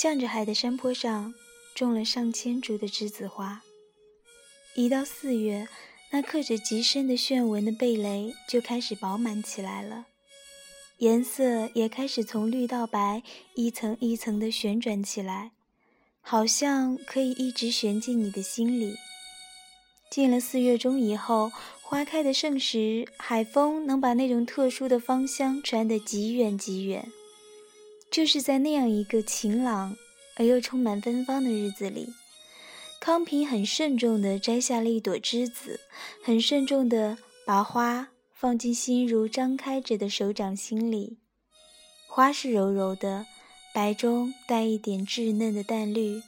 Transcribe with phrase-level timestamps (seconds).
[0.00, 1.34] 向着海的山坡上
[1.74, 3.62] 种了上千株的栀子花。
[4.76, 5.66] 一到四月，
[6.12, 10.06] 那刻着极深的炫纹的蓓蕾就开始饱满起来了，
[10.98, 13.24] 颜色也开始从绿到白，
[13.56, 15.50] 一层一层的旋转起来，
[16.20, 18.94] 好像可以一直旋进你的心里。
[20.12, 21.50] 进了四月中以后，
[21.82, 27.10] 花开的盛时，海风能把那种特殊的芳香传得极远极远。
[28.10, 29.96] 就是在那样一个晴朗
[30.36, 32.12] 而又充满芬芳的日子里，
[33.00, 35.80] 康平很慎重地摘下了一朵栀子，
[36.22, 41.18] 很慎重地把花放进心如张开着的手掌心里。
[42.08, 43.26] 花是柔柔的，
[43.74, 46.22] 白中带一点稚嫩的淡绿，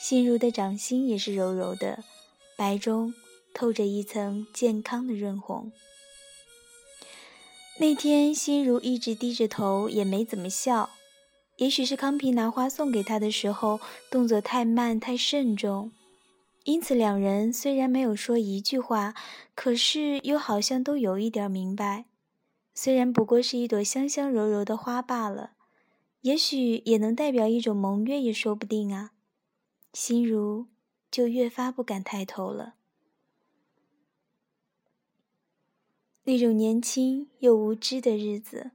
[0.00, 2.02] 心如的掌心也是柔柔的。
[2.56, 3.12] 白中
[3.52, 5.70] 透着一层健康的润红。
[7.78, 10.90] 那天，心如一直低着头，也没怎么笑。
[11.56, 13.80] 也许是康平拿花送给他的时候，
[14.10, 15.92] 动作太慢太慎重，
[16.64, 19.14] 因此两人虽然没有说一句话，
[19.54, 22.06] 可是又好像都有一点明白。
[22.74, 25.52] 虽然不过是一朵香香柔柔的花罢了，
[26.22, 29.12] 也许也能代表一种盟约，也说不定啊。
[29.92, 30.66] 心如。
[31.10, 32.74] 就越发不敢抬头了。
[36.26, 38.70] 那种年轻又无知的日子，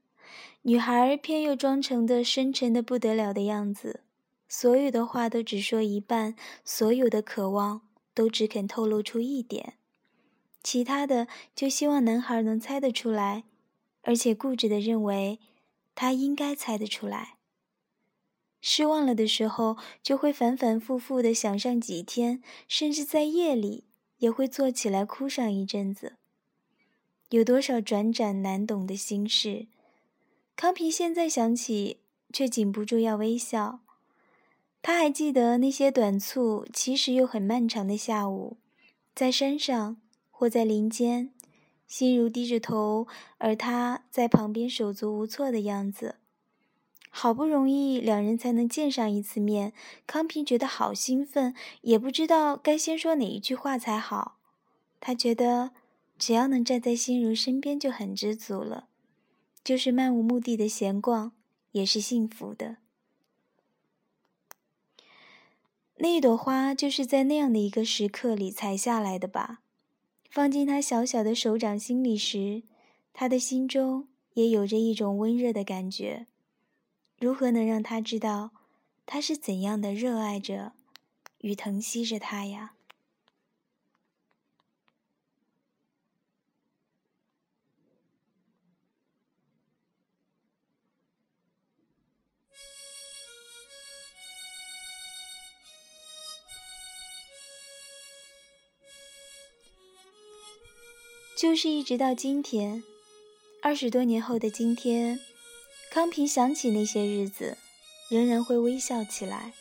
[0.61, 4.03] 女孩偏又装成的深沉的不得了的样子，
[4.47, 7.81] 所有的话都只说一半，所有的渴望
[8.13, 9.73] 都只肯透露出一点，
[10.61, 13.45] 其他的就希望男孩能猜得出来，
[14.03, 15.39] 而且固执的认为
[15.95, 17.37] 他应该猜得出来。
[18.61, 23.85] 失望了的时候，就会反反复复的想上几天，甚至在夜里
[24.17, 26.17] 也会坐起来哭上一阵子。
[27.29, 29.67] 有多少转转难懂的心事，
[30.55, 31.99] 康平现在想起，
[32.33, 33.81] 却禁不住要微笑。
[34.81, 38.57] 他还记得那些短促，其实又很漫长的下午，
[39.13, 39.97] 在山上
[40.31, 41.31] 或在林间，
[41.85, 43.07] 心如低着头，
[43.37, 46.15] 而他在旁边手足无措的样子。
[47.11, 49.73] 好不容易两人才能见上一次面，
[50.07, 54.37] 康平觉得好兴奋，也不知道该先说哪一句话才好。
[54.99, 55.71] 他觉得
[56.19, 58.89] 只要能站在心如身边就很知足了，
[59.63, 61.31] 就是漫无目的的闲逛
[61.71, 62.77] 也是幸福的。
[66.01, 69.61] 那一朵花就是在那样的一个时刻里采下来的吧？
[70.29, 72.63] 放进他小小的手掌心里时，
[73.13, 76.27] 他的心中也有着一种温热的感觉。
[77.17, 78.51] 如何能让他知道，
[79.05, 80.73] 他是怎样的热爱着
[81.39, 82.73] 与疼惜着他呀？
[101.39, 102.83] 就是一直到今天，
[103.61, 105.17] 二十多年后的今天。
[105.89, 107.57] 康平想起那些日子，
[108.09, 109.53] 仍然会微笑起来。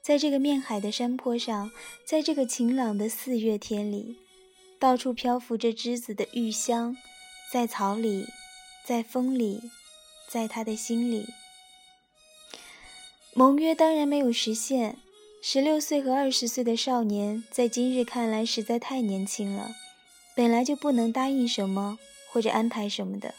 [0.00, 1.72] 在这个面海的山坡上，
[2.06, 4.18] 在这个晴朗的四月天里，
[4.78, 6.96] 到处漂浮着栀子的玉香，
[7.52, 8.24] 在草里，
[8.86, 9.60] 在风里，
[10.30, 11.26] 在他的心里。
[13.34, 14.98] 盟约当然没有实现。
[15.42, 19.72] 十六岁和二十岁的少年，在今日看来实在太年轻了，
[20.38, 21.98] 本来就不能答应什么
[22.30, 23.34] 或者安排什么的。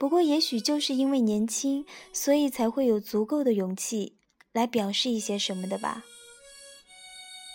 [0.00, 4.16] 不过，也许就是因为年轻，所以才会有足够的勇气
[4.52, 6.02] 来表示一些什么的吧。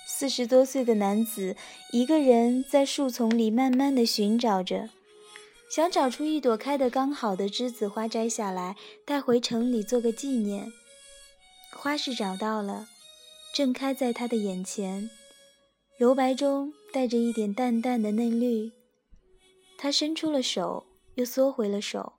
[0.07, 1.57] 四十多岁的男子，
[1.91, 4.87] 一个人在树丛里慢慢的寻找着，
[5.69, 10.71] 想找出一朵开得刚好的栀子花摘下来，带回城里做个纪念。
[11.73, 12.87] 花是找到了，
[13.53, 15.09] 正开在他的眼前，
[15.97, 18.71] 柔白中带着一点淡淡的嫩绿。
[19.77, 22.13] 他伸出了手，又缩回了手。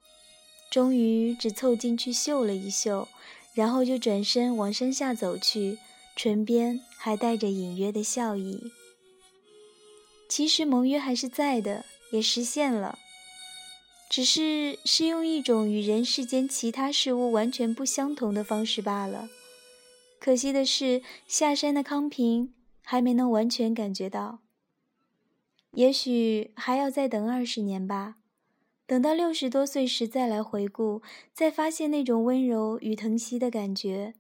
[0.71, 3.09] 终于只凑进去嗅了一嗅，
[3.55, 5.79] 然后就转身往山下走去，
[6.15, 8.71] 唇边还带着隐约的笑意。
[10.29, 12.99] 其实盟约还是在的，也实现了，
[14.11, 19.31] 只是是用一种与人世间其他事物完全不相同的方式罢了。
[20.21, 22.53] 可惜的是，下山的康平
[22.83, 24.41] 还没能完全感觉到，
[25.77, 28.17] 也许还要再等二十年吧。
[28.87, 31.03] 等到六十多岁时再来回顾，
[31.35, 34.15] 再发现那种温柔与疼惜的感觉，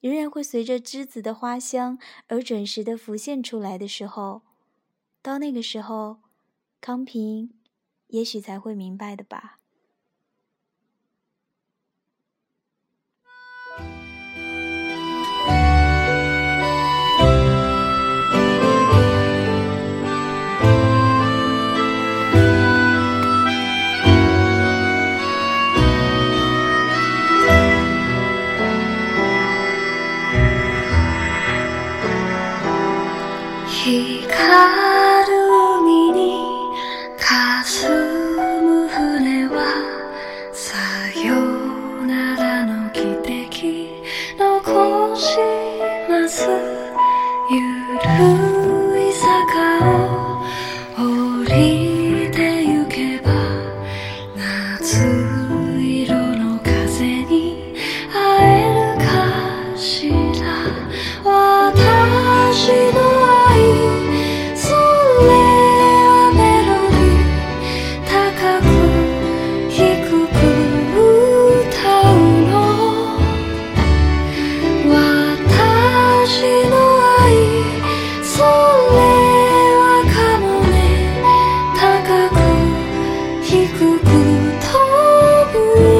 [0.00, 1.98] 仍然会随着栀子的花香
[2.28, 4.42] 而准时的浮现出来的时候，
[5.20, 6.20] 到那个时候，
[6.80, 7.50] 康平
[8.06, 9.58] 也许才会明白的吧。
[43.24, 43.88] でき
[44.38, 45.38] 残し
[46.08, 46.46] ます
[47.50, 48.63] ゆる
[83.93, 84.09] くピ
[84.65, 85.92] ア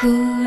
[0.00, 0.37] Who